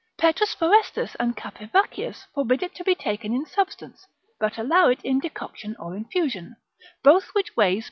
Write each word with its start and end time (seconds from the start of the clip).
P. 0.17 0.31
Forestus 0.57 1.13
and 1.19 1.37
Capivaccius 1.37 2.25
forbid 2.33 2.63
it 2.63 2.73
to 2.73 2.83
be 2.83 2.95
taken 2.95 3.35
in 3.35 3.45
substance, 3.45 4.07
but 4.39 4.57
allow 4.57 4.87
it 4.89 4.99
in 5.03 5.19
decoction 5.19 5.75
or 5.77 5.95
infusion, 5.95 6.55
both 7.03 7.25
which 7.35 7.55
ways 7.55 7.73
P. 7.77 7.79